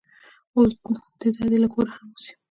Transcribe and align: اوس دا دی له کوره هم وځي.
اوس 0.55 0.71
دا 1.19 1.27
دی 1.47 1.57
له 1.63 1.67
کوره 1.73 1.91
هم 1.95 2.07
وځي. 2.13 2.31